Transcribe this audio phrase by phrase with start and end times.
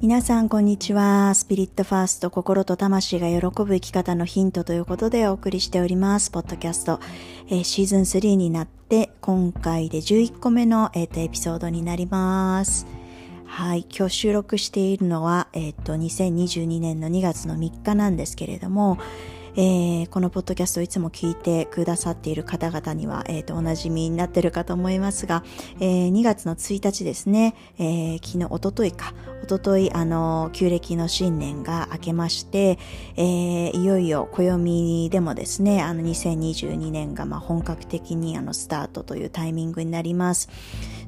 [0.00, 1.34] 皆さんこんにちは。
[1.34, 6.30] スピリットファースト心と魂が喜ぶ生き方のヒントということでお送りしております。
[6.30, 7.00] ポッドキャスト、
[7.48, 12.86] えー、シーズン3になって今回で11個目の、えーと、エピソードになります。
[13.44, 13.86] はい。
[13.90, 18.98] 今日収録しているのは、えっ、ー、と、2022年の2月の3日なんですけれども、
[19.60, 25.42] えー、このポッドキャストをいつも聞いてくださっている方々には、え、ー、と、おなじみになっているかと思いますが、
[25.80, 32.78] えー、2月の1日ですね、えー、昨日、おとといか、おととい、あの、旧暦の新年が明けまして、
[33.16, 40.50] えー、いよいよ暦でもですね、あの、2022年が、まあ、本格的に、あの、スタートというタイミングになります。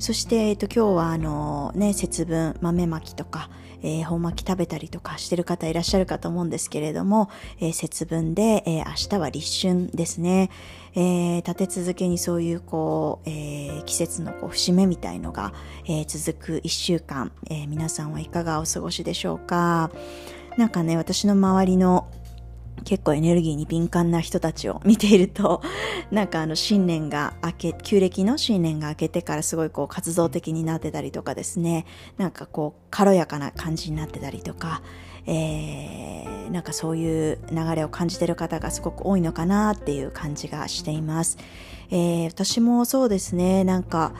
[0.01, 3.49] そして、えっ、と、今日は、あの、ね、節分、豆まきとか、
[3.83, 7.31] えー、本巻き食べたりとかしてる方いらっしゃるかと思うんですけれども、
[7.61, 10.51] えー、節分で、えー、明日は立春ですね。
[10.95, 15.53] えー、立て続けにそういうこう、えー、季節のこう節目みたいのが、
[15.87, 19.91] えー、続く一週間、えー、皆さんはいかがお過ごしでしょうか？
[20.57, 22.09] なんかね、私の周りの
[22.85, 25.63] 結構エネルギーに敏感な人たちを見ていると、
[26.11, 31.87] なんかあの新年が明け、旧暦の新年が明けてからすごいこう活動的になってたりとかですね、
[32.17, 34.83] なんかこう軽やかな感じになってたりとか、
[35.27, 41.39] えー、なんかそういう流れを感じてる方がすごく多いのかなっていう感じがしています。
[41.91, 44.13] えー、私もそうですね、なんか、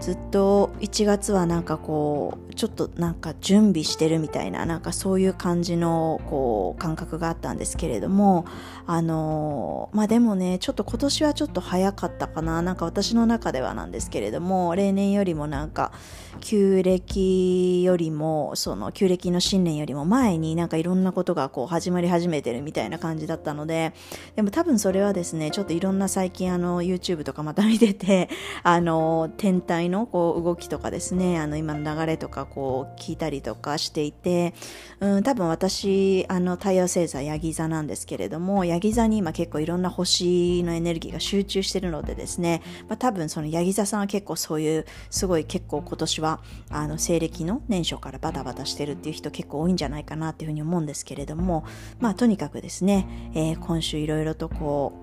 [0.00, 8.46] ずっと1月はなんかこうちょっとなんか準備してるみたいななんかそういう感じのこう感覚があったんですけれども
[8.86, 15.92] あのまあでもねちょっと今年はちょっと早かったかななんか私の中ではなんですけれども例年よりもなんか
[16.40, 23.92] 旧暦よりもその旧暦の新年よりも前になんかいろんなことがこう始まり始めてるみたいな感じだったので
[24.36, 28.28] でも多分それはですねちょっといろんな最近あの YouTube とかまた見てて
[28.62, 34.54] あの天体のこう動きとかですねあの今の流れとかこう聞いたりとかしていて、
[35.00, 46.40] うん、多分私あの太陽星座ヤギ座なんですけれどもヤギ座に今結構いろんな星のエネルギーが集中してるのでですね、まあ、多分そのヤギ座さんは結構そういうすごい結構今年は
[46.70, 51.64] あの西暦の年初からバタバタしてるっていう人結構多いんじゃないかなっていうふうに思うんですけれども
[52.00, 55.01] まあとにかくですね、えー、今週いろいろとこう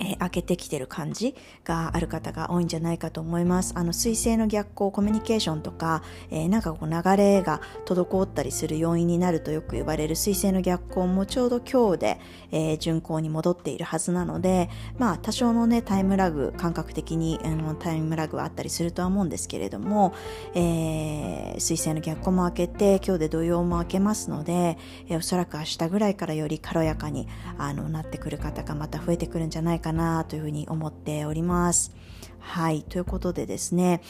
[0.00, 1.34] えー、開けてきてる感じ
[1.64, 3.72] がある方が多いんじゃないかと思います。
[3.76, 20.14] あの、水星の逆行、コミュニケーションとか、えー、なんかこう流れが滞ったりする要因になるとよく言われる水星の逆行もちょうど今日で、えー、巡行に戻っているはずなので、まあ、多少のね、タイムラグ、感覚的に、あのタイムラグはあったりするとは思うんですけれども、
[20.54, 24.78] えー、水星の逆行も開けて、今日で土曜も開けますので、
[25.08, 27.28] えー、おそらく明日ぐらいからより軽やかに、
[27.58, 31.92] あの、なってくる方がまた増えてくるんじゃないかかなというふうに思っております。
[32.38, 32.82] はい。
[32.82, 34.00] ということでですね。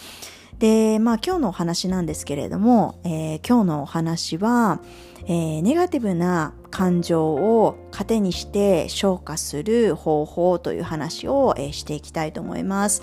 [0.59, 4.81] で、まあ今日のお話なんですけれども、えー、今日のお話は、
[5.27, 13.03] えー、ネガティブな感情を糧にして消化する方法という話を、えー、していきたいと思います。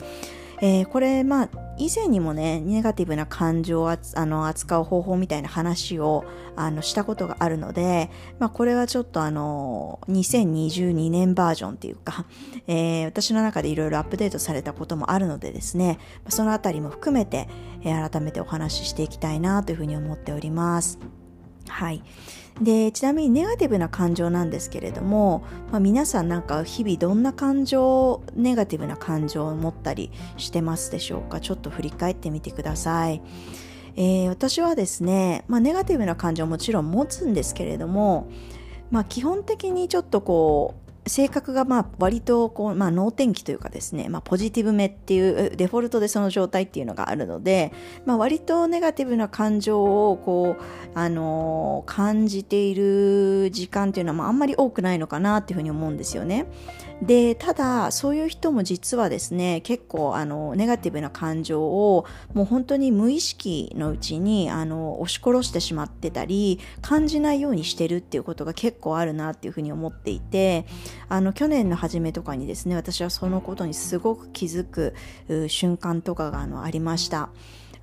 [0.62, 12.26] えー、これ、まあ、以前にもね、ネガティブな感情をあの扱う方法みたいな話をあのしたことがあるので、まあ、これはちょっとあの、2022年バージョンっていうか、
[12.68, 16.00] えー、私の中でいろいろアップデートされたこともあるのでですね、
[16.30, 17.48] そのあたりも含めて、
[17.84, 21.00] えー、改めてお話ししていきたいなというふうに思っております。
[21.68, 22.04] はい。
[22.62, 31.40] でちなみにネガティブな感情なんですけれども、まあ、皆さんなんか日々どんな感情ネガティブな感情を持ったりしてますでしょうか？
[31.40, 33.22] ちょっと振り返ってみてください、
[33.96, 38.28] えー、私はですね、まあ、ネガティブな感情もちろん持つんですけれども、
[38.90, 47.72] まあ、基本的にちょっとこう性格がまあ割とこう、まあ、能天気というかですね、まあ、ポジティブめっていうデフォルトでその状態っていうのがあるので、
[48.06, 50.64] まあ、割とネガティブな感情をこう、
[50.94, 56.46] あのー、感じている時間っていうのはまああんまり多くないのかなっていうふうに思うんですよね。
[57.02, 70.66] でただそういう人も実はですね結構あのネガティブな感情をもう本当に無意識のうちにあの押し殺してしまってたり感じないようにしてるっていうことが結構あるなっていうふうに思っていて
[71.08, 74.96] あの去年の初めとかにですね私はそのことにすごく気づく
[75.50, 77.30] 瞬間とかがあのありました。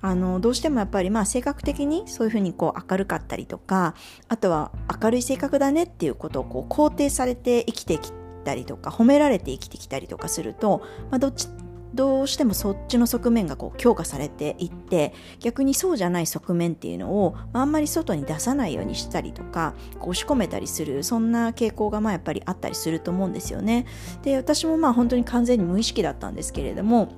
[0.01, 3.95] あのどうしてもやっぱりまあ性格的にそういうふうにこう明るかったりとか
[4.27, 4.71] あとは
[5.01, 10.81] 明るい性格だねっていうことをこう肯定されて生きてきてたりとか褒められて生きてきたりとかすると、
[11.11, 11.49] まあ、どっち
[11.95, 23.85] どうしてもそっちの側面がこう強化されていって逆にそうじゃない側面っていうのをあんまり外に出さないようにしたりとかこう押し込めたりするそんな傾向がまあやっぱりあったりすると思うんですよね。
[24.23, 27.13] で私もまあ本当に完全に無意識だったんですけれども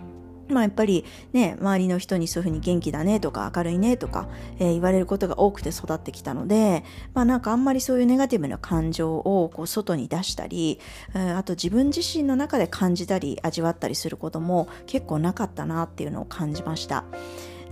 [0.49, 4.27] まあやっぱりね、周りの人にそういうふうに元気だねとか明るいねとか、
[4.59, 6.83] えー、言われることが多くて育ってきたので、
[7.13, 10.79] まあなんかあんまりそういうネガティブな感情をこう外に出したり、
[11.13, 17.05] えー、あと自分自身の中で感じたり味わったりすることも結構なかったなっていうのを感じました。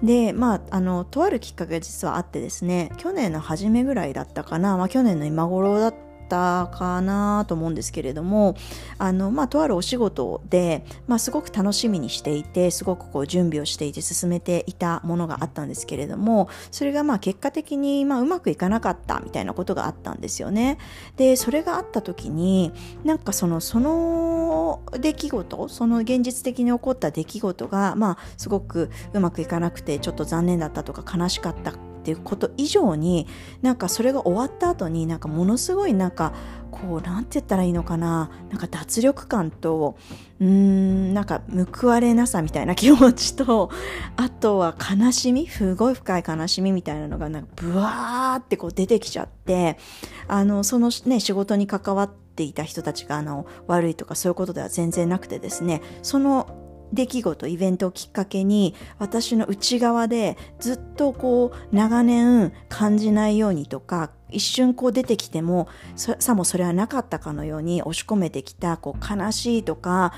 [0.04, 8.56] で、まあ、あの、とあるきっかけが実はあってですね、去年の初めぐらいだったかな、まあ去年の今頃だったったかなと思うんですけれども
[8.98, 20.77] あの、まあ、とあるお仕事で、まあ、すごく楽しみにしていてすごくこう準備をしていて進めていたものがあったんですけれどもそれがまあ結果的にまあうまくいかなかったみたいなことがあったんですよね。
[21.18, 22.71] でそれがあった時に
[23.04, 31.74] なんかそのその出来事その現実的に起こった出来事がまあすごくうまくいかなくてちょっと残念だったとか悲しかった
[32.06, 33.25] っていうこと以上に
[33.63, 36.34] なんかそれが終わった後になんかものすごいなんか
[36.69, 39.98] こうなんて言ったらいいのかななんか脱力感と
[40.40, 41.42] うーんなんか
[41.74, 43.72] 報われなさみたいな気持ちと
[44.18, 49.80] あとは悲しみすごい深い悲しみみたいなのがなんかブワーってこう出てきちゃって
[50.28, 70.13] あのそのね仕事に関わっていた人たちがあの悪いとかそういうことでは全然なくてですねその出来事イベントをきっかけに私の内側でずっとこう長年感じないようにとか一瞬こう出てきてもさもそれはなかったかのように押し込めてきたこう悲しいとか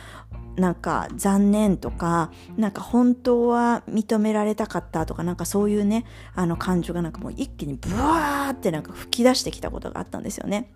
[0.56, 10.74] なんか残念とかなんか本当は認められたかったとかなんかそういうねあの感情がなんかもう一気にブワーってなんか吹き出してきたことがあったんですよね。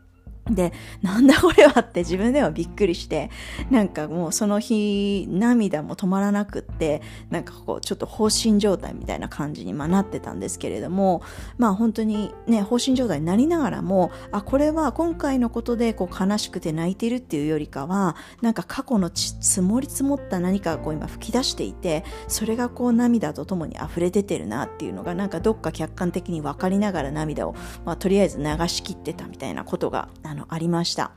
[0.50, 3.30] で、なんだこれはって自分ではびっくりして、
[3.70, 11.22] なんかもうその日涙も止まらなくって、なんかこうちょっと放心状態みたいな感じにまなってたんですけれども、
[11.58, 27.56] まあ本当にね、放心状態になりながらも、あ、これは今回のことでこう悲しくて泣いてるっていうよりかは、なんか過去の積もり積もった何かがこう今吹き出していて、それがこう涙とともに溢れ出てるなっていうのがなんかどっか客観的に分かりながら涙を、
[27.86, 31.12] まあとりあえず流し切ってたみたいなことが、ああの、ありました。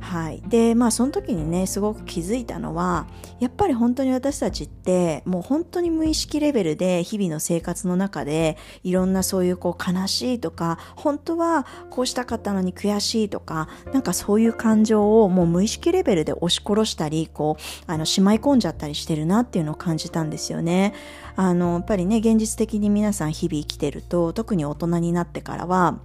[0.00, 0.42] はい。
[0.48, 3.06] で、まあその時にね、すごく気づいたのは、
[3.38, 20.94] やっぱり本当に私たちって、もう本当に無意識レベルで日々の生活の中で、いろんなそういうこう悲しいとか、本当はこうしたかったのに悔しいとか、なんかそういう感情をもう無意識レベルで押し殺したり、こう、あの、しまい込んじゃったりしてるなっていうのを感じたんですよね。
[21.36, 26.00] あの、やっぱりね、現実的に皆さん日々生きてると、特に大人になってからは、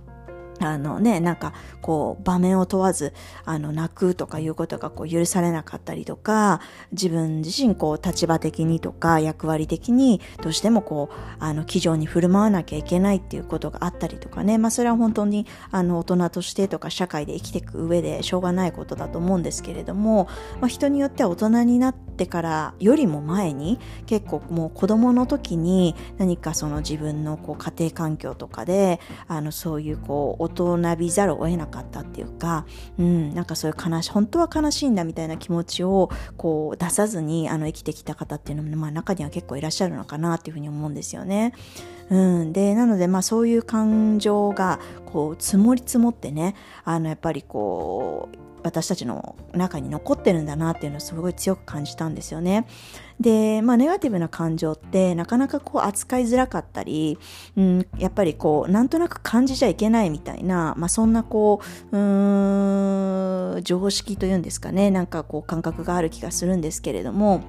[0.59, 1.53] あのね、なんか
[1.85, 3.13] こう場面を問わず
[3.45, 6.59] あの泣くとかいうことがこう許されなかったりとか
[6.91, 14.57] 自分自身こう立場的にとか役割的にどうしてもこうあの気丈に振る舞わなきゃいけないっていうことがあったりとかね。
[14.57, 20.27] まあそれは本当にあの大人としてとか社会で生きていく上でしょうがないことだと思うんですけれども、
[20.59, 23.77] まあ、人によっては大人になってからよりも前に
[24.07, 32.65] 結構もう子供の時に何かその自分のこう家庭環境とかであのそういうこう大人びざるを得なかったっていうか、
[32.97, 41.53] うん、なんかそういう悲し、本当は悲しいんだみたいな気持ちをこう出さずにあの生きてきた方っていうのも、まあ、中には結構いらっしゃるのかなっていうふうに思うんですよね。
[42.09, 52.65] うん、でなのでまあそういう感情がこう積もり積もってねあのやっぱりこう私たちの中に残ってるんだなっていうのをすごい強く感じたんですよね。
[53.19, 57.17] で、まあ、ネガティブな感情ってなかなかこう扱いづらかったり、
[57.55, 67.41] うん、やっぱりこう、なんとなく感じちゃいけないみたいな、まあ、そんなこう、うーん、常識というんですかね、なんかこう感覚がある気がするんですけれども、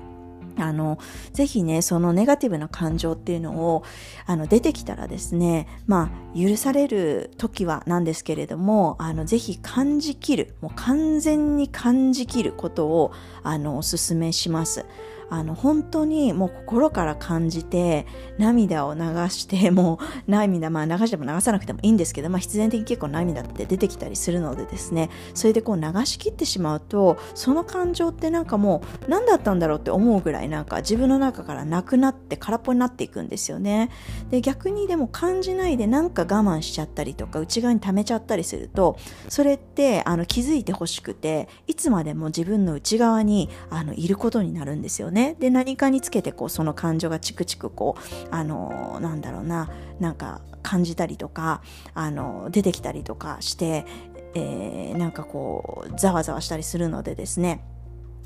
[0.59, 0.99] あの、
[1.33, 3.85] ぜひね、そのネガティブな感情っていうのを、
[4.25, 14.87] あの、出てきたらですね、まあ、許される時はなんですけれども、あの、ぜひ感じきる、もう完全に感じきることを、あの、お勧めします。
[15.29, 18.07] あの本当にもう心から感じて
[18.39, 25.11] 涙を流して もう涙まあ流しても流さなくてもいいんですけど、まあ、必然的に結構涙って出てきたりするのでですね。
[25.35, 33.91] それでこう流し切ってしまうとその感情ってなんかもう何だったんだろうって思うぐらいなんか自分の中からなくなって空っぽになっていくんですよね。
[34.31, 38.97] で逆にでも感じないでなんか我慢しちゃったりとか内側に溜めちゃったりすると
[39.29, 45.16] それってあの気づいてほしくていつまでも自分の内側にあのいることになるんですよね。
[45.17, 45.35] ね。
[45.41, 51.63] で、何かにつけて、こう、その感情がチクチク、こう、あの、なんだろうな、なんか感じたりとか、
[51.95, 53.87] あの、出てきたりとかして、
[54.35, 57.65] えー、なんかこう、ざわざわしたりするのでですね。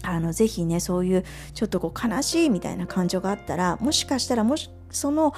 [0.03, 5.33] あの、ぜひね、そういう、ちょっとこう、悲しいみたいな感情があったら、もしかしたら、もし、その、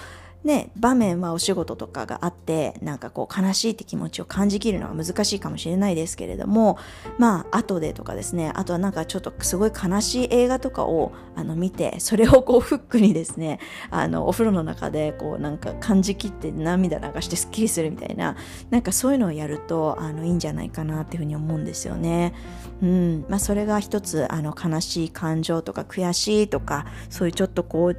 [0.45, 6.79] ね、場面はお仕事とかがあって、なんかこう悲しいって気持ちを感じきるのは難しいかもしれないですけれども、
[7.19, 18.37] まあ、後でとかですね、あとはなんかちょっとすごい悲しい映画とかをあの見て、それをこうフックにですね、あの、お風呂の中でこうなんか感じきって涙流してスッキリするみたいな、
[18.71, 22.35] なんかそういうのをやると、あの、いいんじゃないかなっていうふうに思うんですよね。
[22.83, 23.25] うん。
[23.29, 27.97] まあ、それが一つ、あの、悲しい感情とか悔しいとか、そういうちょっとこう、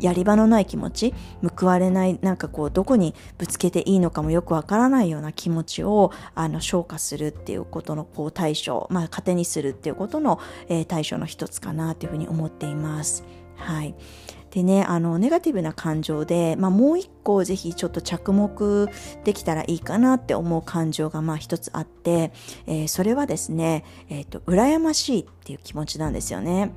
[0.00, 1.14] やり場のない気持ち
[1.58, 13.24] 報われないなんかこうどこにぶつけていいのかもよくわからないような気持ちをあの消化するっていうことのこう対処まあ糧にするっていうことの、えー、対処の一つかなというふうに思っています。
[13.56, 13.94] はい
[14.50, 18.88] でね、あの、ネガティブな感情で、まあ、もう一個ぜひちょっと着目
[19.24, 22.32] できたらいいかなって思う感情が、まあ、一つあって、
[22.66, 26.72] えー、それはですね、えっ、ー、と、羨ましいっていう気持ちなんですよね。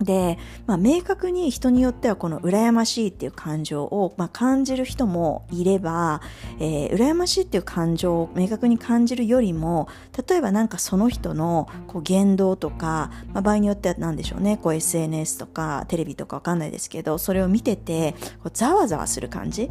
[0.00, 6.20] で、まあ、明確に人によってはこの羨ましいっていう感情を、まあ、感じる人もいれば、
[6.60, 9.88] えー、羨ましいっていう感情を明確に感じるよりも
[10.28, 19.70] 例えばなんかその人のこう言動とか、まあ、場合によっては何でしょうねこう SNS とかテレビとかわかんないですけどそれを見ててこうざわざわする感じ？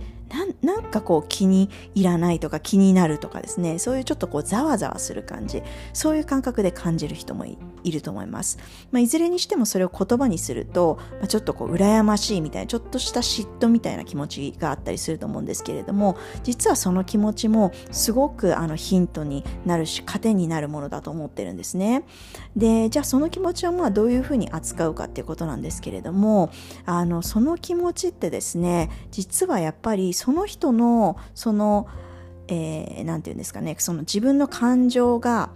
[0.62, 3.79] なんかこう気に入らないとか気になるとかですね。
[3.79, 5.63] そういうちょっとこうざわざわする感じ。
[5.93, 8.57] そういう感覚で感じる人もいいると思います、
[8.91, 22.03] まあ、いずれにしてもそれを言葉にすると、まあ、ちょっとこう羨ましいみたいなちょっとした嫉妬みたいな気持ちがあったりすると思うんですけれども実はその気持ちもすごくあのヒントになるし糧になるものだと思ってるんですね。
[22.55, 26.50] でじゃあその気持ちはまあどういうふうに扱うかっていうことなんですけれども
[26.86, 31.88] あのその気持ちってですね実はやっぱりその人のその
[32.48, 35.51] 何、えー、て言うんですかねその自分の感情が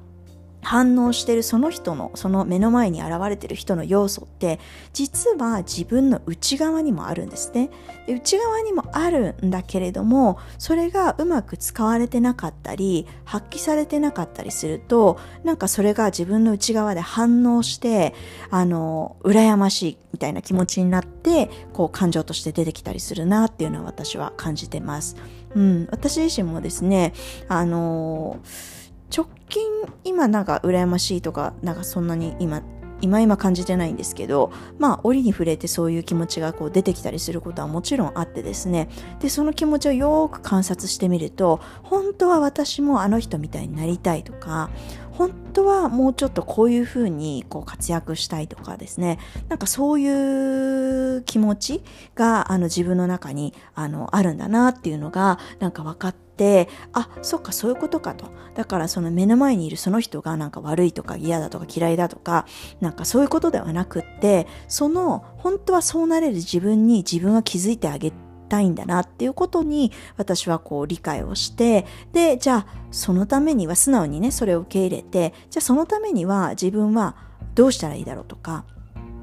[0.62, 4.60] 反応してるその人のその目の前に現れてる人の要素って
[4.94, 7.70] 実は自分の内側にもあるんですね
[8.06, 18.14] で内側にもあるんだけれどもそれがうまく使われてなかったり発揮されてなかったりするとなんかそれが自分の内側で反応して
[18.50, 25.16] あの羨ましいみたいな気持ちになってこう感情として出てきたりするなっていうのは私は感じてます。
[25.56, 27.14] うん、私自身もですね
[27.50, 28.81] あのー
[29.16, 29.64] 直近
[30.04, 32.62] 今なんか羨ましいとかなんかそんなに今
[33.02, 38.90] 今今感じてないんですけどまあ折に触れてそういう気持ちがこう出てきたりすることはもちろんあってですね。
[39.20, 44.70] でその気持ちをよく観察してみると本当は私もあの人みたいになりたいとか
[45.14, 49.20] 本当はもうちょっとこういうふうにこう活躍したいとかですね。
[49.50, 51.84] なんかそういう気持ち
[52.16, 58.26] があの自分の中にあのあるんだなっていうのがなんか分かってあそっかそういうことかと。
[58.56, 62.46] だからその目の前にいるその人がなんか悪いとか嫌だとか嫌いだとか
[62.80, 77.16] なんかそういうことではなくってその本当はそうなれる自分に自分は気づいてあげてたいんだなっていうことに私はこう理解をしてでじゃあそのためには素直にねそれを受け入れてじゃあそのためには自分は
[77.56, 78.66] どうしたらいいだろうとか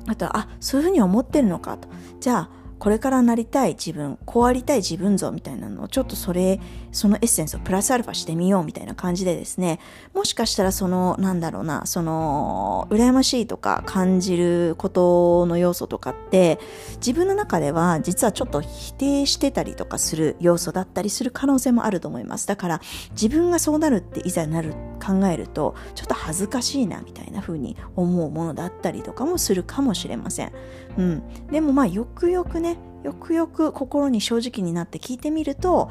[0.07, 1.89] あとはあそういうふうに思ってるのかと。
[2.21, 6.61] じゃあこれからなりたい自分こうありたい自分像みたいなのをちょっとそれ
[6.93, 9.81] そのエッセンスをプラスアルファしてみようみたいな感じでですね
[10.15, 16.59] もしかしたらそのなんだろうなその羨ましいとか感じることの要素とかって
[16.97, 22.47] 自分の中では実はちょっと否定してたりとかする要素だったりする可能性もあると思います。
[22.47, 22.81] だから
[23.11, 30.53] 自分がそうなるっていざなる考えるとちょっと恥ずかしいなみたいな風に思うものだったりとかもするかもしれません、
[30.99, 35.91] うん、でもまあよくよくねよくよく心に正直になって聞いてみると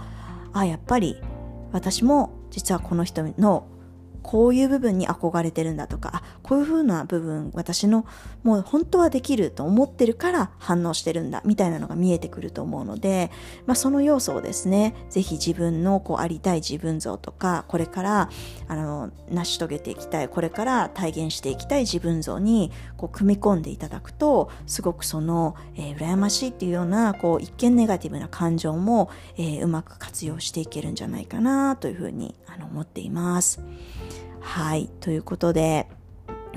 [0.53, 1.17] あやっぱり
[1.71, 3.67] 私も実はこの人の
[4.23, 8.05] こういう部分に憧れてるんだとか、こういう風な部分、私の
[8.43, 13.31] もう本当はできると思ってるから反応してるんだ、みたいなのが見えてくると思うので、
[13.65, 18.29] まあ、その要素をですね、ぜひ自分のこうありたい自分像とか、これから
[18.67, 33.61] あの成し遂げていきたい、これから体現していきたい自分像にこう組み込んでいただくと、すごくその、えー、羨ましいっていうような、こう一見ネガティブな感情も、えー、うまく活用していけるんじゃないかなというふうにあの思っています。
[34.47, 34.89] はい。
[35.01, 35.87] ということで、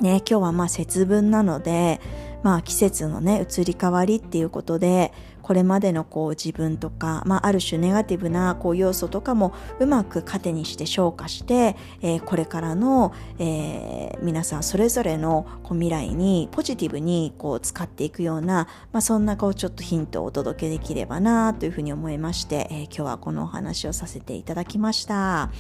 [0.00, 2.00] ね、今日はまあ節分なので、
[2.44, 25.50] まあ季節のね、移り変わりっていうことで、これまでのこう自分とか、まあある種ネガティブなこう要素とかもうまく糧にして消化して、えー、これからの、えー、皆さんそれぞれのこう未来にポジティブにこう使っていくような、まあそんなこうちょっとヒントをお届けできればなというふうに思いまして、えー、今日はこのお話をさせていただきました。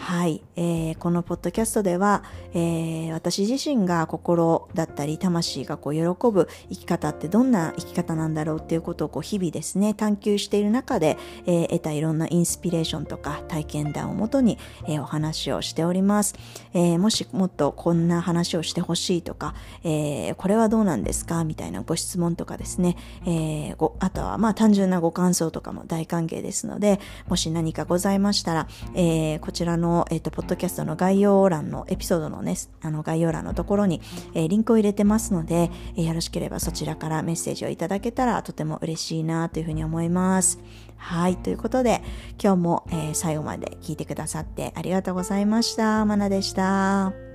[0.00, 2.22] はい、えー、このポッドキャストでは、
[2.54, 6.00] えー、私自身が心だったり魂がこう喜
[6.32, 16.36] ぶ生き方ってどんな生き方なんだろうっていうことをこう日々ですね探求している中で、えー、得たいろんなインスピレーションとか体験談をもとに、えー、お話をしております、
[16.72, 21.44] えー、もしもっとこんな話をしてほしいとか、えー、これはどうなんですか？
[21.44, 34.00] みたいなご質問とかですね、えー、ごあとはまあ単純なご感想とかも大歓迎ですのでもし何かございましたら、えー、こちらのの、えっ、と、ポッドキャストの概要欄のエピソードのね、あの概要欄のところに、
[34.34, 40.58] えー、リンクを入れてますので、えー、よろしければそちらからメッセージをいただけたらとても嬉しいなというふうに思います。
[40.96, 41.36] はい。
[41.36, 42.02] ということで、
[42.42, 46.04] 今日も、え最後まで聞いてくださってありがとうございました。
[46.04, 47.27] まなでした。